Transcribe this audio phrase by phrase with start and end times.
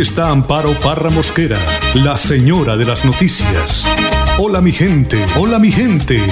[0.00, 1.58] Está Amparo Parra Mosquera,
[1.94, 3.86] la señora de las noticias.
[4.36, 6.22] Hola mi gente, hola mi gente.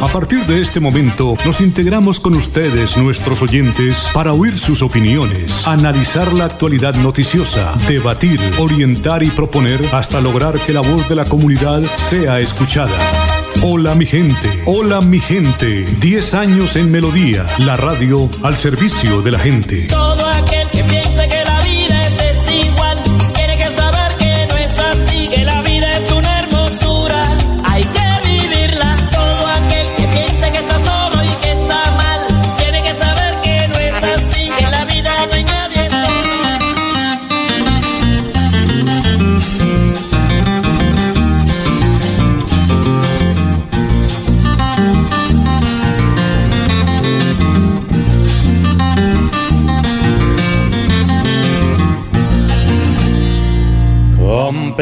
[0.00, 5.66] A partir de este momento nos integramos con ustedes, nuestros oyentes, para oír sus opiniones,
[5.66, 11.24] analizar la actualidad noticiosa, debatir, orientar y proponer hasta lograr que la voz de la
[11.24, 12.96] comunidad sea escuchada.
[13.62, 15.84] Hola mi gente, hola mi gente.
[15.98, 19.88] 10 años en Melodía, la radio al servicio de la gente.
[19.88, 21.35] Todo aquel que piense que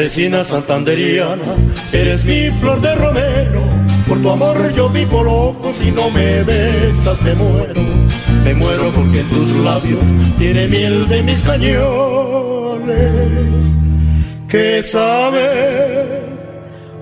[0.05, 1.55] Campesina santanderiana,
[1.91, 3.61] eres mi flor de romero.
[4.07, 7.81] Por tu amor yo vivo loco, si no me besas me muero.
[8.43, 10.03] Me muero porque en tus labios
[10.37, 12.93] tiene miel de mis cañones.
[14.47, 16.21] Que sabe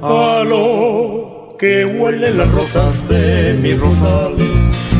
[0.01, 4.47] a lo que huelen las rosas de mis rosales.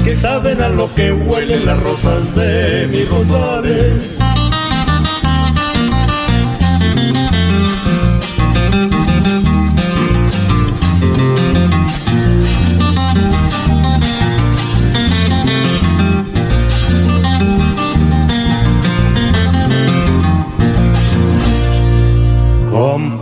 [0.04, 4.23] Que saben a lo que huelen las rosas de mis rosales.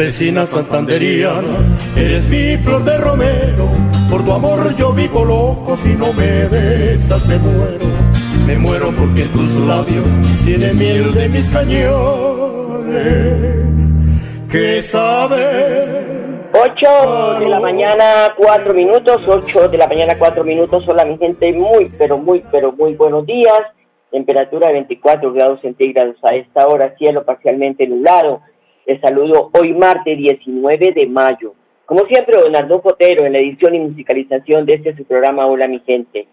[0.02, 1.60] Campesina santanderiana,
[1.96, 3.70] eres mi flor de romero.
[4.10, 7.86] Por tu amor yo vivo loco, si no me besas me muero.
[8.48, 10.08] Me muero porque en tus labios
[10.44, 12.96] tiene miel de mis cañones.
[14.52, 20.84] Que saben 8 de la mañana, 4 minutos, 8 de la mañana, 4 minutos.
[20.88, 23.62] Hola, mi gente, muy, pero muy, pero muy buenos días.
[24.10, 28.42] Temperatura de 24 grados centígrados a esta hora, cielo parcialmente nublado.
[28.86, 31.54] Les saludo hoy martes 19 de mayo.
[31.86, 35.68] Como siempre, don Arnulfo Potero en la edición y musicalización de este su programa Hola,
[35.68, 36.26] mi gente.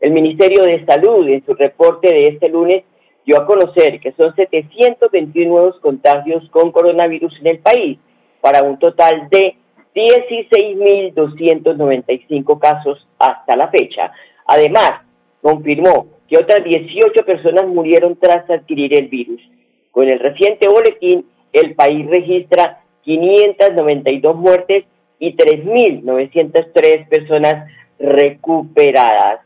[0.00, 2.84] El Ministerio de Salud, en su reporte de este lunes,
[3.26, 7.98] dio a conocer que son 721 nuevos contagios con coronavirus en el país,
[8.40, 9.56] para un total de
[9.94, 14.10] 16.295 casos hasta la fecha.
[14.46, 15.02] Además,
[15.42, 19.42] confirmó que otras 18 personas murieron tras adquirir el virus.
[19.90, 24.84] Con el reciente boletín, el país registra 592 muertes
[25.18, 29.40] y 3.903 personas recuperadas.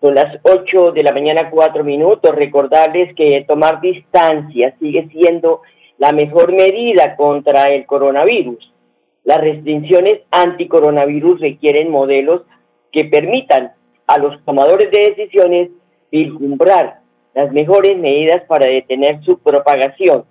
[0.00, 2.34] Son las 8 de la mañana, 4 minutos.
[2.34, 5.62] Recordarles que tomar distancia sigue siendo
[5.98, 8.72] la mejor medida contra el coronavirus.
[9.24, 12.42] Las restricciones anticoronavirus requieren modelos
[12.92, 13.72] que permitan
[14.06, 15.70] a los tomadores de decisiones
[16.12, 17.00] vislumbrar
[17.34, 20.24] las mejores medidas para detener su propagación.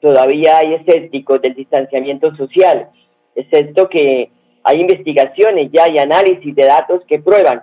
[0.00, 2.88] Todavía hay escépticos del distanciamiento social,
[3.34, 4.30] excepto que
[4.64, 7.62] hay investigaciones ya y análisis de datos que prueban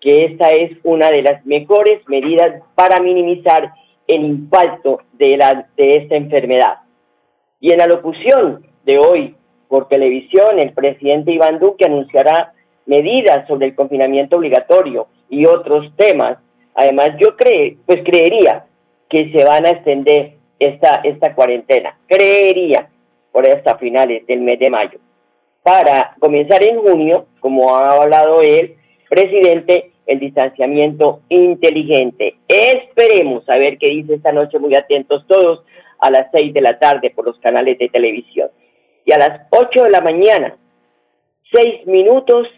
[0.00, 3.72] que esta es una de las mejores medidas para minimizar
[4.06, 6.78] el impacto de, la, de esta enfermedad.
[7.60, 9.36] Y en la locución de hoy
[9.68, 12.54] por televisión, el presidente Iván Duque anunciará
[12.86, 16.38] medidas sobre el confinamiento obligatorio y otros temas.
[16.74, 18.66] Además, yo cree, pues creería
[19.08, 21.98] que se van a extender esta, esta cuarentena.
[22.06, 22.88] Creería
[23.32, 24.98] por hasta finales del mes de mayo.
[25.62, 28.76] Para comenzar en junio, como ha hablado el
[29.08, 32.36] presidente, el distanciamiento inteligente.
[32.46, 35.64] Esperemos a ver qué dice esta noche, muy atentos todos,
[35.98, 38.50] a las seis de la tarde por los canales de televisión.
[39.04, 40.56] Y a las ocho de la mañana,
[41.52, 42.48] seis minutos,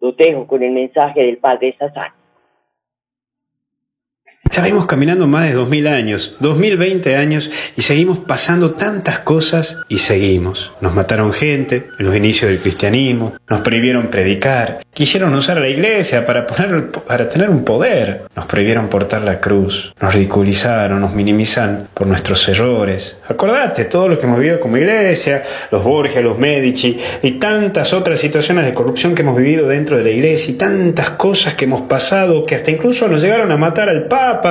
[0.00, 2.12] lo dejo con el mensaje del Padre Sazán.
[4.54, 10.72] Ya caminando más de 2000 años, 2020 años y seguimos pasando tantas cosas y seguimos.
[10.80, 16.24] Nos mataron gente en los inicios del cristianismo, nos prohibieron predicar, quisieron usar la iglesia
[16.24, 22.06] para, para tener un poder, nos prohibieron portar la cruz, nos ridiculizaron, nos minimizan por
[22.06, 23.18] nuestros errores.
[23.28, 25.42] Acordate todo lo que hemos vivido como iglesia,
[25.72, 30.04] los Borgia, los Medici y tantas otras situaciones de corrupción que hemos vivido dentro de
[30.04, 33.88] la iglesia y tantas cosas que hemos pasado que hasta incluso nos llegaron a matar
[33.88, 34.43] al Papa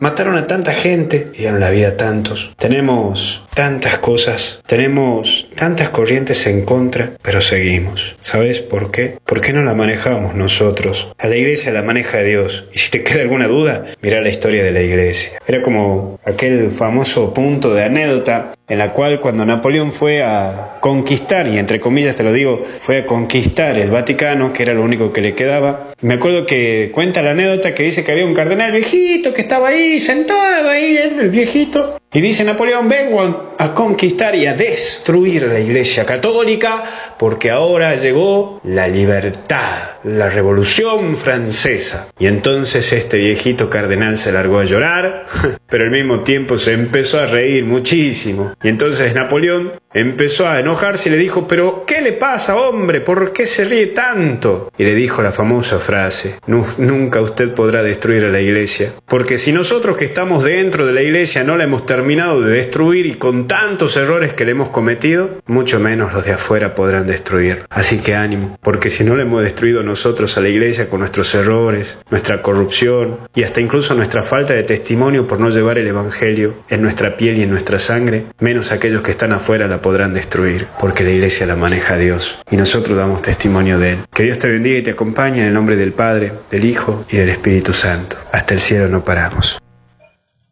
[0.00, 2.52] mataron a tanta gente y dieron la vida a tantos.
[2.58, 8.16] Tenemos tantas cosas, tenemos tantas corrientes en contra, pero seguimos.
[8.20, 9.18] ¿Sabes por qué?
[9.24, 11.08] ¿Por qué no la manejamos nosotros?
[11.18, 12.64] A la iglesia la maneja Dios.
[12.72, 15.40] Y si te queda alguna duda, mira la historia de la iglesia.
[15.46, 21.46] Era como aquel famoso punto de anécdota en la cual cuando Napoleón fue a conquistar,
[21.48, 25.12] y entre comillas te lo digo, fue a conquistar el Vaticano, que era lo único
[25.12, 28.72] que le quedaba, me acuerdo que cuenta la anécdota que dice que había un cardenal
[28.72, 34.46] viejito que estaba ahí, sentado ahí, el viejito, y dice Napoleón, vengo a conquistar y
[34.46, 42.08] a destruir la Iglesia Católica porque ahora llegó la libertad, la Revolución Francesa.
[42.18, 45.26] Y entonces este viejito cardenal se largó a llorar,
[45.68, 48.54] pero al mismo tiempo se empezó a reír muchísimo.
[48.62, 53.00] Y entonces Napoleón empezó a enojarse y le dijo, pero ¿qué le pasa, hombre?
[53.00, 54.70] ¿Por qué se ríe tanto?
[54.76, 59.52] Y le dijo la famosa frase, nunca usted podrá destruir a la Iglesia, porque si
[59.52, 63.46] nosotros que estamos dentro de la Iglesia no la hemos terminado de destruir y con
[63.46, 67.64] tantos errores que le hemos cometido, mucho menos los de afuera podrán destruir.
[67.70, 71.34] Así que ánimo, porque si no le hemos destruido nosotros a la iglesia con nuestros
[71.34, 76.54] errores, nuestra corrupción y hasta incluso nuestra falta de testimonio por no llevar el Evangelio
[76.68, 80.68] en nuestra piel y en nuestra sangre, menos aquellos que están afuera la podrán destruir,
[80.78, 83.98] porque la iglesia la maneja Dios y nosotros damos testimonio de Él.
[84.14, 87.16] Que Dios te bendiga y te acompañe en el nombre del Padre, del Hijo y
[87.16, 88.16] del Espíritu Santo.
[88.32, 89.58] Hasta el cielo no paramos.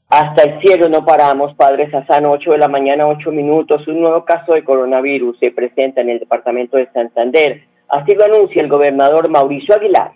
[0.09, 3.87] Hasta el cielo no paramos, Padre Sassano, 8 de la mañana, 8 minutos.
[3.89, 7.63] Un nuevo caso de coronavirus se presenta en el departamento de Santander.
[7.89, 10.13] Así lo anuncia el gobernador Mauricio Aguilar.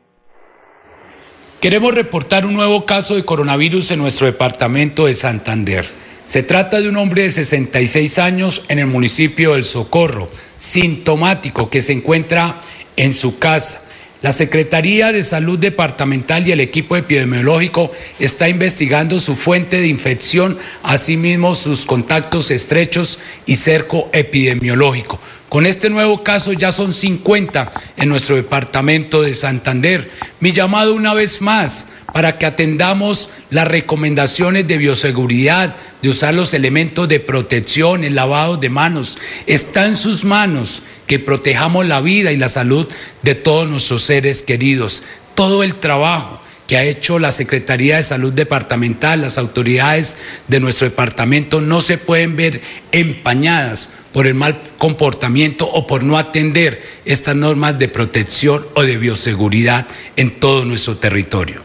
[1.61, 5.85] Queremos reportar un nuevo caso de coronavirus en nuestro departamento de Santander.
[6.31, 11.83] Se trata de un hombre de 66 años en el municipio del Socorro, sintomático, que
[11.83, 12.57] se encuentra
[12.95, 13.83] en su casa.
[14.23, 17.91] La Secretaría de Salud Departamental y el equipo epidemiológico
[18.21, 25.19] está investigando su fuente de infección, asimismo sus contactos estrechos y cerco epidemiológico.
[25.51, 30.09] Con este nuevo caso ya son 50 en nuestro departamento de Santander.
[30.39, 36.55] Mi llamado una vez más para que atendamos las recomendaciones de bioseguridad, de usar los
[36.55, 39.19] elementos de protección, el lavado de manos.
[39.49, 42.87] Está en sus manos que protejamos la vida y la salud
[43.23, 45.03] de todos nuestros seres queridos.
[45.35, 50.89] Todo el trabajo que ha hecho la Secretaría de Salud Departamental, las autoridades de nuestro
[50.89, 52.61] departamento, no se pueden ver
[52.93, 58.97] empañadas por el mal comportamiento o por no atender estas normas de protección o de
[58.97, 59.87] bioseguridad
[60.17, 61.61] en todo nuestro territorio.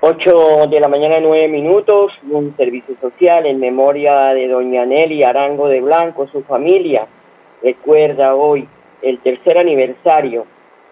[0.00, 5.68] 8 de la mañana, 9 minutos, un servicio social en memoria de doña Nelly Arango
[5.68, 7.06] de Blanco, su familia.
[7.62, 8.68] Recuerda hoy
[9.02, 10.46] el tercer aniversario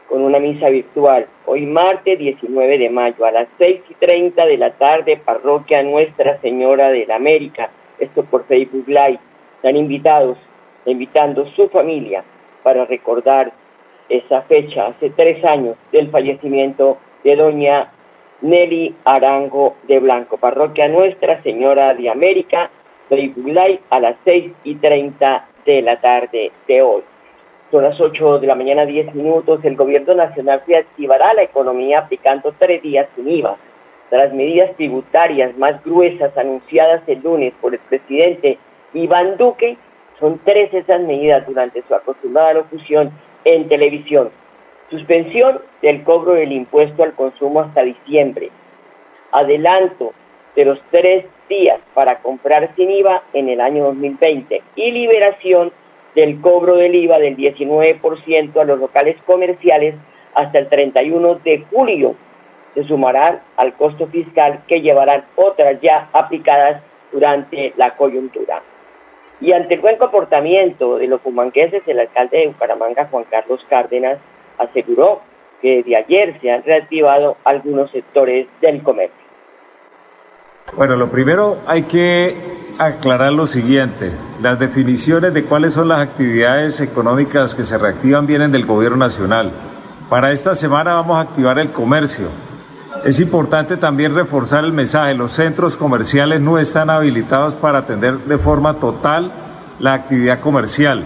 [0.08, 1.26] con una misa virtual.
[1.46, 6.40] Hoy martes 19 de mayo a las 6 y 30 de la tarde, parroquia Nuestra
[6.40, 7.70] Señora de la América.
[8.00, 9.20] Esto por Facebook Live
[9.66, 10.38] están invitados,
[10.84, 12.22] invitando su familia
[12.62, 13.50] para recordar
[14.08, 17.90] esa fecha, hace tres años del fallecimiento de doña
[18.42, 22.70] Nelly Arango de Blanco, parroquia Nuestra Señora de América,
[23.10, 27.02] Live a las seis y treinta de la tarde de hoy.
[27.72, 29.64] Son las 8 de la mañana, 10 minutos.
[29.64, 33.56] El gobierno nacional reactivará la economía aplicando tres días sin IVA.
[34.10, 38.58] Tras medidas tributarias más gruesas anunciadas el lunes por el presidente
[38.96, 39.76] Iván Duque,
[40.18, 43.10] son tres esas medidas durante su acostumbrada locución
[43.44, 44.30] en televisión.
[44.88, 48.50] Suspensión del cobro del impuesto al consumo hasta diciembre.
[49.32, 50.12] Adelanto
[50.54, 55.72] de los tres días para comprar sin IVA en el año 2020 y liberación
[56.14, 59.94] del cobro del IVA del 19% a los locales comerciales
[60.34, 62.14] hasta el 31 de julio.
[62.72, 66.82] Se sumarán al costo fiscal que llevarán otras ya aplicadas
[67.12, 68.62] durante la coyuntura.
[69.40, 74.18] Y ante el buen comportamiento de los fumanqueses, el alcalde de Bucaramanga, Juan Carlos Cárdenas,
[74.58, 75.20] aseguró
[75.60, 79.26] que desde ayer se han reactivado algunos sectores del comercio.
[80.76, 82.36] Bueno, lo primero hay que
[82.78, 84.10] aclarar lo siguiente.
[84.42, 89.52] Las definiciones de cuáles son las actividades económicas que se reactivan vienen del gobierno nacional.
[90.10, 92.28] Para esta semana vamos a activar el comercio.
[93.06, 95.14] Es importante también reforzar el mensaje.
[95.14, 99.30] Los centros comerciales no están habilitados para atender de forma total
[99.78, 101.04] la actividad comercial.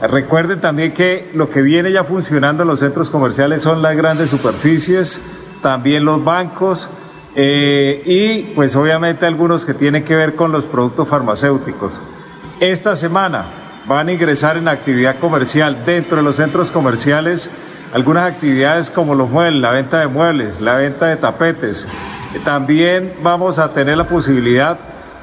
[0.00, 4.30] Recuerden también que lo que viene ya funcionando en los centros comerciales son las grandes
[4.30, 5.20] superficies,
[5.60, 6.88] también los bancos
[7.34, 12.00] eh, y pues obviamente algunos que tienen que ver con los productos farmacéuticos.
[12.58, 13.44] Esta semana
[13.86, 17.50] van a ingresar en actividad comercial dentro de los centros comerciales
[17.92, 21.86] algunas actividades como los muebles, la venta de muebles, la venta de tapetes.
[22.44, 24.78] También vamos a tener la posibilidad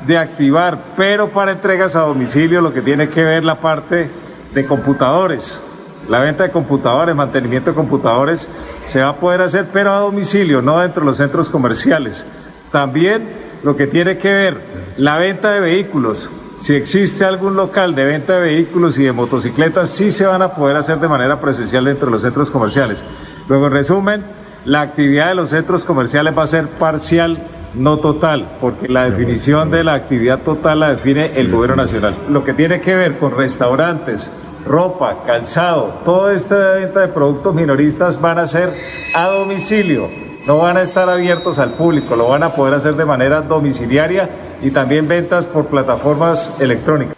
[0.05, 4.10] de activar, pero para entregas a domicilio, lo que tiene que ver la parte
[4.53, 5.62] de computadores.
[6.10, 8.48] La venta de computadores, mantenimiento de computadores,
[8.86, 12.25] se va a poder hacer, pero a domicilio, no dentro de los centros comerciales.
[12.72, 13.27] También
[13.63, 14.57] lo que tiene que ver
[14.98, 19.89] la venta de vehículos, si existe algún local de venta de vehículos y de motocicletas,
[19.89, 23.03] sí se van a poder hacer de manera presencial dentro de los centros comerciales.
[23.47, 24.24] Luego, en resumen,
[24.63, 27.38] la actividad de los centros comerciales va a ser parcial,
[27.74, 32.15] no total, porque la definición de la actividad total la define el gobierno nacional.
[32.29, 34.31] Lo que tiene que ver con restaurantes,
[34.65, 38.74] ropa, calzado, toda esta venta de productos minoristas van a ser
[39.13, 40.07] a domicilio
[40.45, 44.29] no van a estar abiertos al público, lo van a poder hacer de manera domiciliaria
[44.62, 47.15] y también ventas por plataformas electrónicas.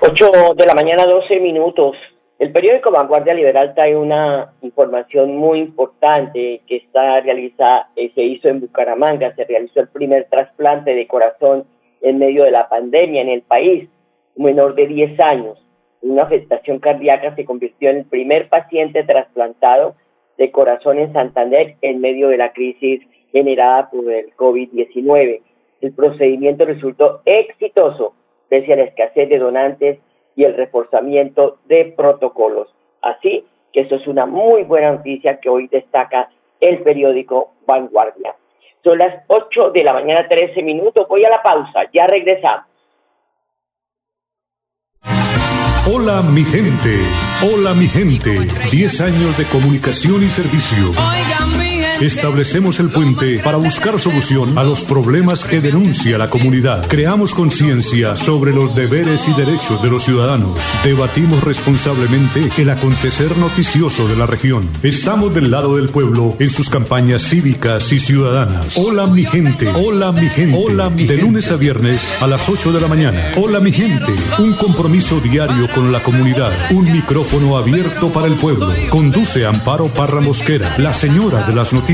[0.00, 1.96] 8 de la mañana, 12 minutos.
[2.38, 8.48] El periódico Vanguardia Liberal trae una información muy importante que está realizada, eh, se hizo
[8.48, 11.66] en Bucaramanga, se realizó el primer trasplante de corazón
[12.00, 13.90] en medio de la pandemia en el país.
[14.36, 15.58] Menor de 10 años,
[16.00, 19.96] una afectación cardíaca, se convirtió en el primer paciente trasplantado
[20.40, 25.42] de corazón en Santander en medio de la crisis generada por el COVID-19.
[25.82, 28.14] El procedimiento resultó exitoso
[28.48, 29.98] pese a la escasez de donantes
[30.34, 32.74] y el reforzamiento de protocolos.
[33.02, 38.34] Así que eso es una muy buena noticia que hoy destaca el periódico Vanguardia.
[38.82, 41.06] Son las 8 de la mañana, 13 minutos.
[41.06, 42.64] Voy a la pausa, ya regresamos.
[45.92, 47.00] Hola mi gente,
[47.42, 50.92] hola mi gente, 10 años de comunicación y servicio.
[52.00, 56.86] Establecemos el puente para buscar solución a los problemas que denuncia la comunidad.
[56.88, 60.58] Creamos conciencia sobre los deberes y derechos de los ciudadanos.
[60.82, 64.66] Debatimos responsablemente el acontecer noticioso de la región.
[64.82, 68.78] Estamos del lado del pueblo en sus campañas cívicas y ciudadanas.
[68.78, 70.56] Hola mi gente, hola mi gente.
[70.58, 73.32] Hola mi De lunes a viernes a las 8 de la mañana.
[73.36, 76.50] Hola mi gente, un compromiso diario con la comunidad.
[76.70, 78.72] Un micrófono abierto para el pueblo.
[78.88, 81.89] Conduce Amparo Parra Mosquera, la señora de las noticias.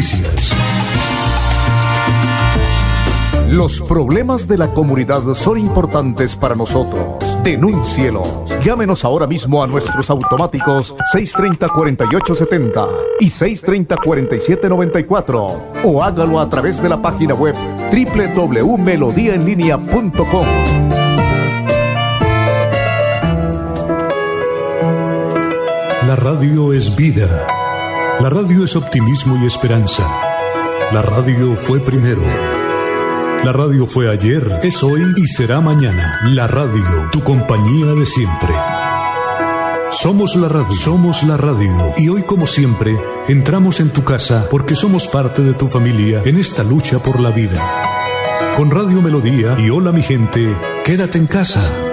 [3.49, 7.17] Los problemas de la comunidad son importantes para nosotros.
[7.43, 8.45] Denúncielos.
[8.63, 12.89] Llámenos ahora mismo a nuestros automáticos 630-4870
[13.21, 17.55] y 630-4794 o hágalo a través de la página web
[17.91, 20.47] www.melodiaenlinea.com.
[26.07, 27.56] La radio es vida.
[28.19, 30.03] La radio es optimismo y esperanza.
[30.91, 32.23] La radio fue primero.
[33.45, 36.21] La radio fue ayer, es hoy y será mañana.
[36.25, 38.55] La radio, tu compañía de siempre.
[39.91, 41.93] Somos la radio, somos la radio.
[41.99, 46.39] Y hoy como siempre, entramos en tu casa porque somos parte de tu familia en
[46.39, 47.63] esta lucha por la vida.
[48.57, 51.86] Con Radio Melodía y Hola mi gente, quédate en casa.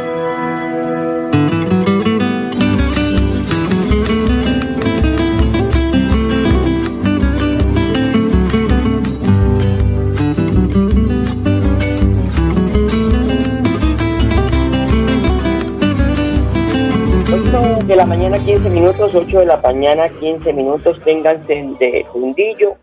[18.03, 22.74] La mañana 15 minutos, 8 de la mañana 15 minutos, ténganse de fundillo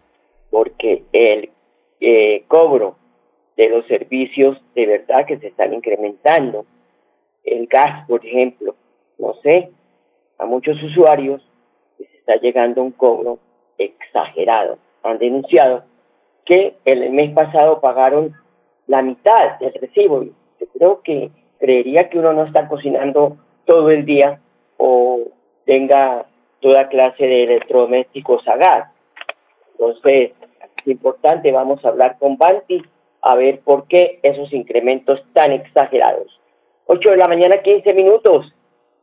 [0.51, 1.51] porque el
[2.01, 2.97] eh, cobro
[3.55, 6.65] de los servicios de verdad que se están incrementando.
[7.45, 8.75] El gas, por ejemplo,
[9.19, 9.69] no sé,
[10.39, 11.47] a muchos usuarios
[11.99, 13.41] les está llegando un cobro
[13.77, 14.79] exagerado.
[15.03, 15.85] Han denunciado
[16.47, 18.33] que el mes pasado pagaron
[18.87, 20.25] la mitad del recibo.
[20.25, 23.37] Yo creo que creería que uno no está cocinando
[23.67, 24.41] todo el día
[24.83, 25.21] o
[25.67, 26.25] tenga
[26.61, 28.91] toda clase de electrodomésticos a gas.
[29.73, 30.33] Entonces,
[30.79, 32.83] es importante, vamos a hablar con Banti
[33.23, 36.41] a ver por qué esos incrementos tan exagerados.
[36.87, 38.53] 8 de la mañana, 15 minutos.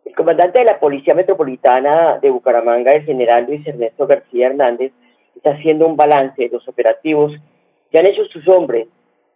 [0.03, 4.91] El comandante de la Policía Metropolitana de Bucaramanga, el general Luis Ernesto García Hernández,
[5.35, 7.33] está haciendo un balance de los operativos
[7.91, 8.87] que han hecho sus hombres,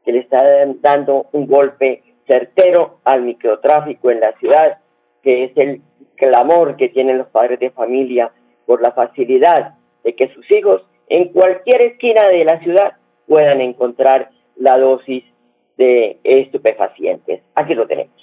[0.03, 4.79] que le están dando un golpe certero al microtráfico en la ciudad,
[5.21, 5.81] que es el
[6.21, 8.31] clamor que tienen los padres de familia
[8.67, 9.73] por la facilidad
[10.03, 12.93] de que sus hijos en cualquier esquina de la ciudad
[13.27, 15.23] puedan encontrar la dosis
[15.77, 17.41] de estupefacientes.
[17.55, 18.13] Aquí lo tenemos.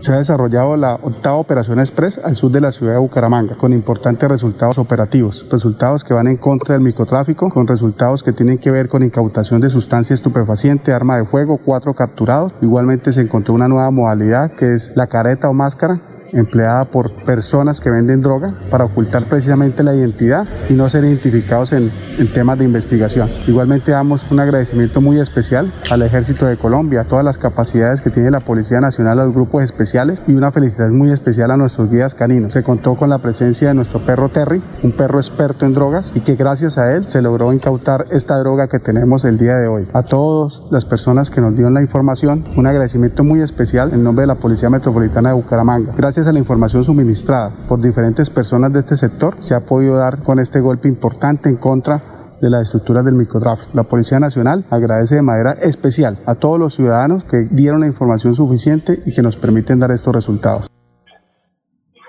[0.00, 3.72] Se ha desarrollado la octava operación express al sur de la ciudad de Bucaramanga, con
[3.72, 8.70] importantes resultados operativos, resultados que van en contra del microtráfico, con resultados que tienen que
[8.70, 12.52] ver con incautación de sustancia estupefaciente, arma de fuego, cuatro capturados.
[12.60, 16.00] Igualmente se encontró una nueva modalidad que es la careta o máscara,
[16.32, 21.72] empleada por personas que venden droga para ocultar precisamente la identidad y no ser identificados
[21.72, 23.28] en, en temas de investigación.
[23.46, 28.10] Igualmente damos un agradecimiento muy especial al Ejército de Colombia, a todas las capacidades que
[28.10, 31.90] tiene la Policía Nacional, a los grupos especiales y una felicidad muy especial a nuestros
[31.90, 32.52] guías caninos.
[32.52, 36.20] Se contó con la presencia de nuestro perro Terry, un perro experto en drogas y
[36.20, 39.88] que gracias a él se logró incautar esta droga que tenemos el día de hoy.
[39.92, 44.22] A todas las personas que nos dieron la información, un agradecimiento muy especial en nombre
[44.22, 45.92] de la Policía Metropolitana de Bucaramanga.
[45.96, 50.22] Gracias a la información suministrada por diferentes personas de este sector, se ha podido dar
[50.22, 52.02] con este golpe importante en contra
[52.40, 53.70] de las estructuras del microtráfico.
[53.74, 58.34] La Policía Nacional agradece de manera especial a todos los ciudadanos que dieron la información
[58.34, 60.68] suficiente y que nos permiten dar estos resultados.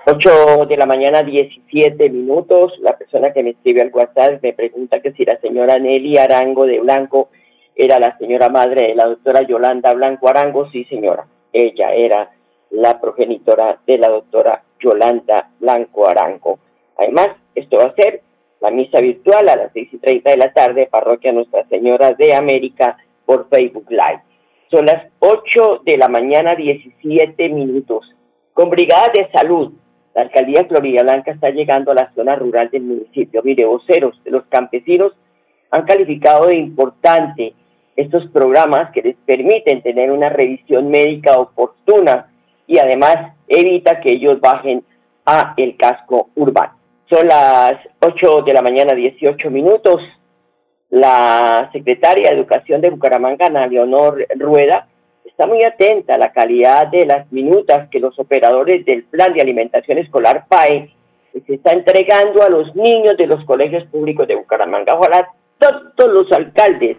[0.06, 2.72] 8 de la mañana, 17 minutos.
[2.80, 6.66] La persona que me escribe al WhatsApp me pregunta que si la señora Nelly Arango
[6.66, 7.28] de Blanco
[7.76, 10.68] era la señora madre de la doctora Yolanda Blanco Arango.
[10.70, 11.26] Sí, señora.
[11.52, 12.30] Ella era
[12.70, 16.58] la progenitora de la doctora Yolanda Blanco Arango.
[16.96, 18.22] Además, esto va a ser
[18.60, 22.34] la misa virtual a las 6 y 30 de la tarde, Parroquia Nuestra Señora de
[22.34, 24.22] América por Facebook Live.
[24.70, 28.04] Son las 8 de la mañana, 17 minutos.
[28.52, 29.72] Con brigadas de salud,
[30.14, 33.42] la alcaldía Florida Blanca está llegando a la zona rural del municipio.
[33.42, 35.12] Mire, voceros los campesinos
[35.70, 37.54] han calificado de importante
[37.96, 42.29] estos programas que les permiten tener una revisión médica oportuna
[42.70, 43.16] y además
[43.48, 44.84] evita que ellos bajen
[45.26, 46.74] a el casco urbano.
[47.10, 50.00] Son las 8 de la mañana, 18 minutos.
[50.88, 54.86] La secretaria de Educación de Bucaramanga, Leonor Rueda,
[55.24, 59.42] está muy atenta a la calidad de las minutas que los operadores del Plan de
[59.42, 60.94] Alimentación Escolar PAE
[61.32, 64.96] se está entregando a los niños de los colegios públicos de Bucaramanga.
[64.96, 66.98] Ojalá todos los alcaldes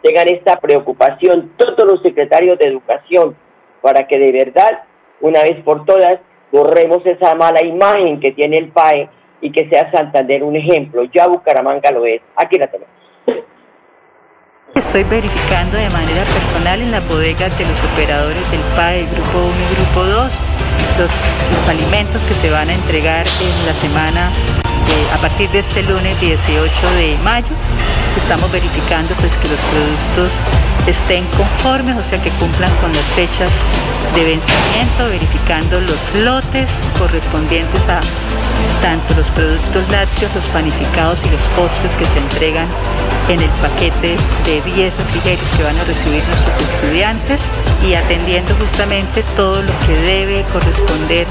[0.00, 3.36] tengan esta preocupación, todos los secretarios de educación,
[3.82, 4.84] para que de verdad,
[5.20, 6.18] una vez por todas,
[6.52, 9.08] borremos esa mala imagen que tiene el PAE
[9.40, 11.04] y que sea Santander un ejemplo.
[11.04, 12.20] Ya Bucaramanga lo es.
[12.36, 12.99] Aquí la tenemos.
[14.74, 19.50] Estoy verificando de manera personal en las bodegas de los operadores del PAE, Grupo 1
[19.50, 20.34] y Grupo 2,
[20.98, 24.30] los, los alimentos que se van a entregar en la semana
[25.12, 27.54] a partir de este lunes 18 de mayo.
[28.16, 30.30] Estamos verificando pues que los productos
[30.86, 33.50] estén conformes, o sea que cumplan con las fechas
[34.14, 38.00] de vencimiento, verificando los lotes correspondientes a
[38.82, 42.66] tanto los productos lácteos, los panificados y los postres que se entregan
[43.28, 47.42] en el paquete de 10 refrigerios que van a recibir nuestros estudiantes
[47.86, 51.26] y atendiendo justamente todo lo que debe corresponder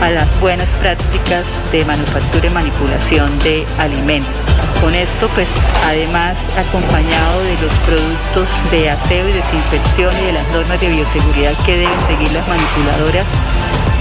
[0.00, 4.32] a las buenas prácticas de manufactura y manipulación de alimentos.
[4.80, 5.48] Con esto, pues
[5.84, 11.54] además acompañado de los productos de aseo y desinfección y de las normas de bioseguridad
[11.64, 13.26] que deben seguir las manipuladoras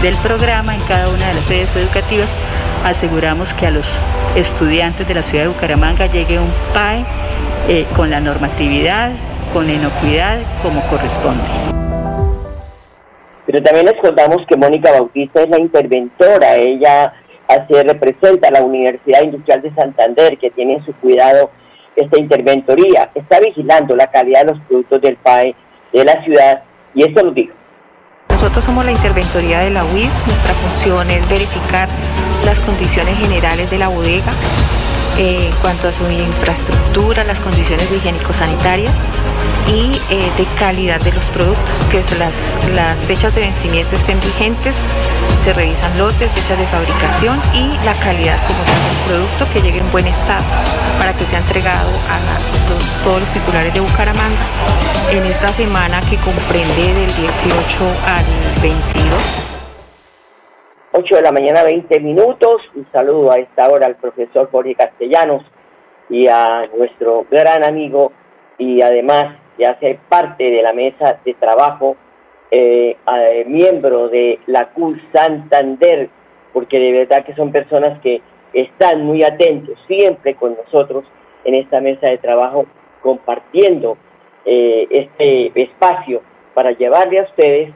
[0.01, 2.35] del programa en cada una de las sedes educativas,
[2.83, 3.87] aseguramos que a los
[4.35, 7.05] estudiantes de la ciudad de Bucaramanga llegue un PAE
[7.69, 9.11] eh, con la normatividad,
[9.53, 11.43] con la inocuidad como corresponde.
[13.45, 17.13] Pero también les contamos que Mónica Bautista es la interventora, ella
[17.47, 21.51] hace, representa a la Universidad Industrial de Santander, que tiene en su cuidado
[21.95, 25.55] esta interventoría, está vigilando la calidad de los productos del PAE
[25.91, 26.63] de la ciudad
[26.95, 27.53] y esto lo dijo.
[28.29, 31.87] Nosotros somos la interventoría de la UIS, nuestra función es verificar
[32.45, 34.31] las condiciones generales de la bodega
[35.17, 38.91] eh, en cuanto a su infraestructura, las condiciones higiénico-sanitarias
[39.67, 42.33] y eh, de calidad de los productos, que las,
[42.73, 44.75] las fechas de vencimiento estén vigentes,
[45.43, 49.79] se revisan lotes, fechas de fabricación y la calidad como tal del producto que llegue
[49.79, 50.43] en buen estado
[50.97, 54.41] para que sea entregado a todos los titulares de Bucaramanga
[55.11, 57.27] en esta semana que comprende del 18
[58.07, 58.25] al
[58.61, 59.52] 22.
[60.95, 62.61] 8 de la mañana, 20 minutos.
[62.75, 65.43] Un saludo a esta hora al profesor Jorge Castellanos
[66.07, 68.11] y a nuestro gran amigo
[68.59, 71.97] y además ya hace parte de la mesa de trabajo,
[72.51, 72.95] eh,
[73.47, 76.09] miembro de la CUL Santander,
[76.53, 78.21] porque de verdad que son personas que
[78.53, 81.05] están muy atentos siempre con nosotros
[81.43, 82.67] en esta mesa de trabajo,
[83.01, 83.97] compartiendo
[84.45, 86.21] eh, este espacio
[86.53, 87.73] para llevarle a ustedes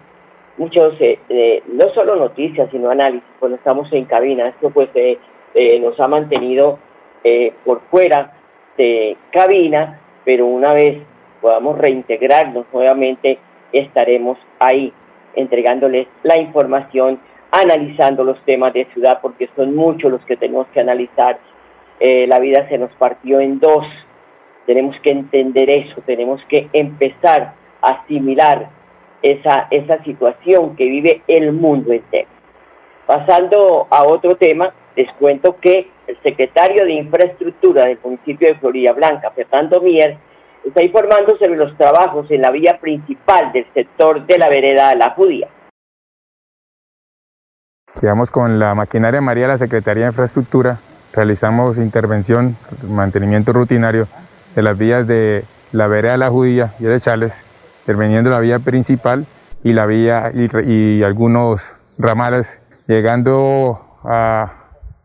[0.58, 4.48] muchos, eh, no solo noticias, sino análisis, cuando estamos en cabina.
[4.48, 4.90] Esto pues
[5.82, 6.78] nos ha mantenido
[7.66, 8.34] por fuera
[8.78, 11.00] de cabina, pero una vez
[11.42, 13.40] podamos reintegrarnos nuevamente,
[13.72, 14.94] estaremos ahí
[15.36, 17.20] entregándoles la información,
[17.52, 21.38] analizando los temas de ciudad, porque son muchos los que tenemos que analizar.
[22.00, 23.86] Eh, la vida se nos partió en dos.
[24.66, 28.68] Tenemos que entender eso, tenemos que empezar a asimilar
[29.22, 32.30] esa, esa situación que vive el mundo entero.
[33.06, 38.92] Pasando a otro tema, les cuento que el secretario de Infraestructura del municipio de Florida
[38.94, 40.18] Blanca, Fernando Mier,
[40.66, 45.12] está informando sobre los trabajos en la vía principal del sector de la vereda La
[45.12, 45.48] Judía.
[48.00, 50.80] Quedamos con la maquinaria María de la Secretaría de Infraestructura,
[51.14, 54.08] realizamos intervención, mantenimiento rutinario
[54.56, 57.42] de las vías de la vereda La Judía y de Chales,
[57.88, 59.26] interviniendo la vía principal
[59.64, 64.52] y la vía y, algunos ramales llegando a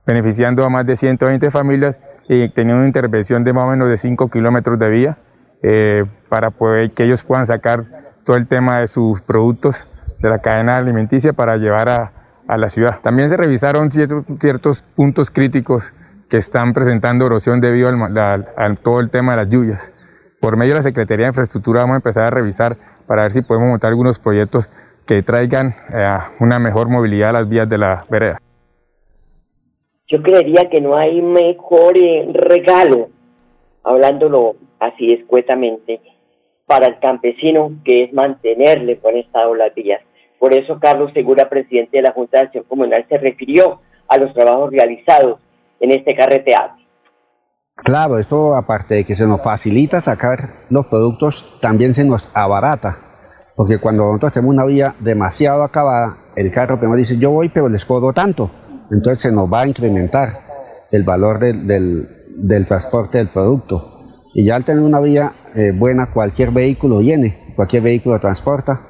[0.04, 3.96] beneficiando a más de 120 familias y teniendo una intervención de más o menos de
[3.96, 5.18] 5 kilómetros de vía
[5.62, 7.84] eh, para que ellos puedan sacar
[8.24, 9.86] todo el tema de sus productos
[10.20, 12.12] de la cadena alimenticia para llevar a,
[12.56, 12.98] la ciudad.
[13.00, 15.94] También se revisaron ciertos, ciertos puntos críticos
[16.28, 19.90] que están presentando erosión debido al, a todo el tema de las lluvias.
[20.42, 22.76] Por medio de la Secretaría de Infraestructura vamos a empezar a revisar
[23.06, 24.68] para ver si podemos montar algunos proyectos
[25.06, 28.40] que traigan eh, una mejor movilidad a las vías de la vereda.
[30.08, 33.10] Yo creería que no hay mejor eh, regalo,
[33.84, 36.00] hablándolo así escuetamente,
[36.66, 40.02] para el campesino que es mantenerle buen estado las vías.
[40.40, 44.34] Por eso Carlos Segura, presidente de la Junta de Acción Comunal, se refirió a los
[44.34, 45.38] trabajos realizados
[45.78, 46.81] en este carreteado.
[47.76, 53.12] Claro, esto aparte de que se nos facilita sacar los productos, también se nos abarata
[53.56, 57.68] porque cuando nosotros tenemos una vía demasiado acabada, el carro primero dice, yo voy, pero
[57.68, 58.50] les cobro tanto.
[58.90, 60.40] Entonces se nos va a incrementar
[60.90, 61.66] el valor del,
[62.36, 64.20] del, transporte del producto.
[64.34, 68.80] Y ya al tener una vía eh, buena, cualquier vehículo viene, cualquier vehículo transporta,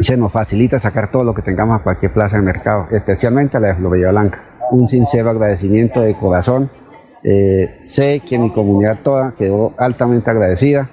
[0.00, 3.60] se nos facilita sacar todo lo que tengamos a cualquier plaza de mercado, especialmente a
[3.60, 4.42] la de Florida Blanca.
[4.72, 6.70] Un sincero agradecimiento de corazón.
[7.28, 10.88] Eh, sé que mi comunidad toda quedó altamente agradecida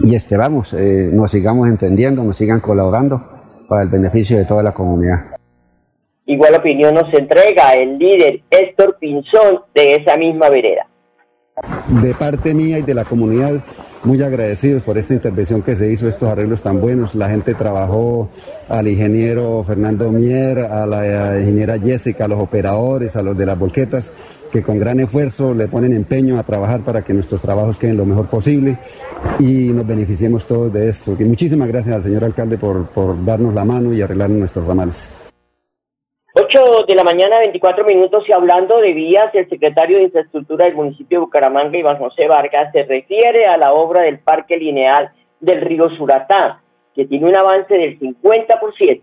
[0.00, 3.22] y esperamos eh, nos sigamos entendiendo, nos sigan colaborando
[3.68, 5.36] para el beneficio de toda la comunidad.
[6.26, 10.88] Igual opinión nos entrega el líder Héctor Pinzón de esa misma vereda.
[12.02, 13.60] De parte mía y de la comunidad,
[14.02, 17.14] muy agradecidos por esta intervención que se hizo, estos arreglos tan buenos.
[17.14, 18.28] La gente trabajó
[18.68, 23.56] al ingeniero Fernando Mier, a la ingeniera Jessica, a los operadores, a los de las
[23.56, 24.12] volquetas
[24.54, 28.04] que con gran esfuerzo le ponen empeño a trabajar para que nuestros trabajos queden lo
[28.04, 28.78] mejor posible
[29.40, 31.16] y nos beneficiemos todos de esto.
[31.18, 35.10] Y muchísimas gracias al señor alcalde por, por darnos la mano y arreglar nuestros ramales.
[36.36, 40.76] 8 de la mañana, 24 minutos, y hablando de vías, el secretario de Infraestructura del
[40.76, 45.62] municipio de Bucaramanga, Iván José Vargas, se refiere a la obra del Parque Lineal del
[45.62, 46.60] río Suratá,
[46.94, 49.02] que tiene un avance del 50%.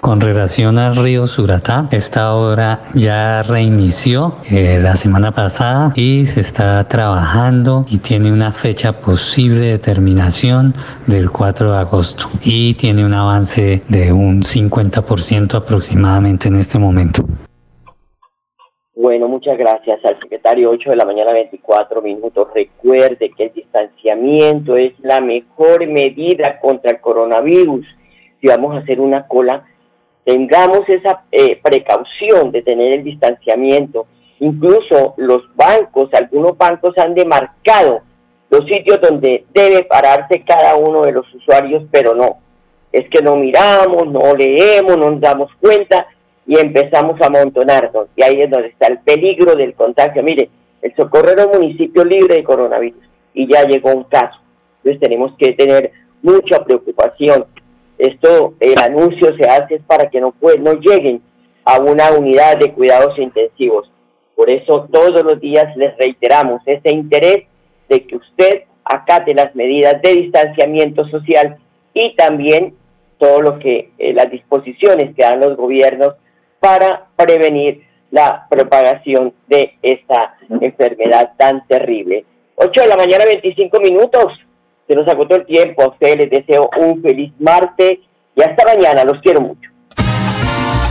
[0.00, 6.40] Con relación al río Suratá, esta obra ya reinició eh, la semana pasada y se
[6.40, 10.72] está trabajando y tiene una fecha posible de terminación
[11.06, 17.22] del 4 de agosto y tiene un avance de un 50% aproximadamente en este momento.
[18.94, 22.48] Bueno, muchas gracias al secretario 8 de la mañana 24 minutos.
[22.54, 27.86] Recuerde que el distanciamiento es la mejor medida contra el coronavirus.
[28.40, 29.66] Si vamos a hacer una cola,
[30.24, 34.06] tengamos esa eh, precaución de tener el distanciamiento.
[34.40, 38.02] Incluso los bancos, algunos bancos han demarcado
[38.48, 42.38] los sitios donde debe pararse cada uno de los usuarios, pero no.
[42.92, 46.06] Es que no miramos, no leemos, no nos damos cuenta
[46.46, 48.08] y empezamos a amontonarnos.
[48.16, 50.22] Y ahí es donde está el peligro del contagio.
[50.24, 50.50] Mire,
[50.82, 53.02] el Socorro era un municipio libre de coronavirus
[53.34, 54.40] y ya llegó un caso.
[54.78, 57.46] Entonces tenemos que tener mucha preocupación
[58.00, 61.22] esto, el anuncio se hace para que no, no lleguen
[61.64, 63.90] a una unidad de cuidados intensivos.
[64.34, 67.44] Por eso todos los días les reiteramos ese interés
[67.88, 71.58] de que usted acate las medidas de distanciamiento social
[71.92, 72.74] y también
[73.18, 76.14] todo lo que eh, las disposiciones que dan los gobiernos
[76.58, 82.24] para prevenir la propagación de esta enfermedad tan terrible.
[82.56, 84.32] 8 de la mañana, 25 minutos.
[84.90, 85.82] Se nos agotó el tiempo.
[85.82, 88.00] A ustedes les deseo un feliz martes
[88.34, 89.04] y hasta mañana.
[89.04, 89.70] Los quiero mucho.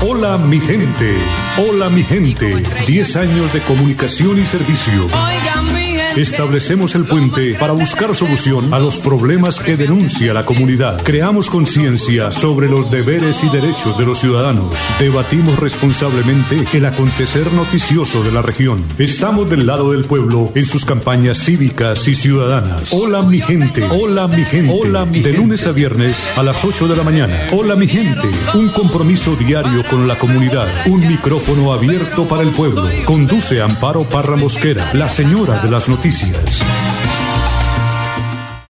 [0.10, 1.18] Hola mi gente,
[1.58, 2.64] hola mi gente.
[2.88, 5.10] 10 años de comunicación y servicio.
[6.16, 11.02] Establecemos el puente para buscar solución a los problemas que denuncia la comunidad.
[11.04, 14.74] Creamos conciencia sobre los deberes y derechos de los ciudadanos.
[15.00, 18.84] Debatimos responsablemente el acontecer noticioso de la región.
[18.98, 22.92] Estamos del lado del pueblo en sus campañas cívicas y ciudadanas.
[22.92, 24.74] Hola mi gente, hola mi gente.
[24.74, 27.48] Hola mi De lunes a viernes a las 8 de la mañana.
[27.52, 28.30] Hola mi gente.
[28.56, 30.68] Un compromiso diario con la comunidad.
[30.88, 32.84] Un micrófono abierto para el pueblo.
[33.06, 36.09] Conduce Amparo Parra Mosquera, la señora de las noticias.
[36.10, 37.19] Notícias.